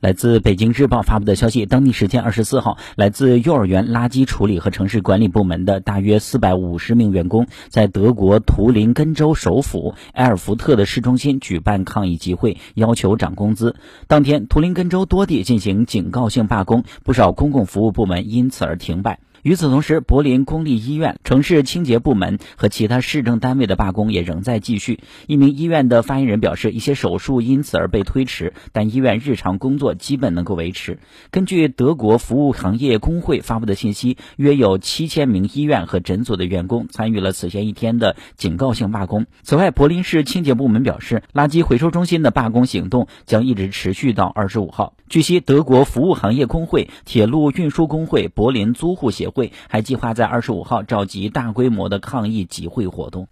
[0.00, 13.76] 来自北京日报发布的消息，当地时间二十四号，来自幼儿园垃圾处理和城市管理部门的大约四百五十名员工，在德国图林根州首府埃尔福特的市中心举办抗议集会，要求涨工资。
[14.06, 19.20] 当天，图林根州多地进行警告性罢工，不少公共服务部门因此而停摆。
[19.42, 25.00] 与此同时，柏林公立医院、城市清洁部门和其他市政单位的罢工也仍在继续。
[25.26, 30.98] 一名医院的发言人表示，一些手术因此而被推迟，但医院日常工作基本能够维持。
[31.30, 39.26] 根据德国服务行业工会发布的信息，约有七千名医院和诊所的员工参与了此前一天的警告性罢工。
[39.42, 44.94] 此外，柏林市清洁部门表示，垃圾回收中心的罢工行动将一直持续到二十五号。
[45.08, 53.28] 据悉，德国服务行业工会、铁路运输工会、柏林租户协会还计划在二十五号召集大规模的抗议集会活动。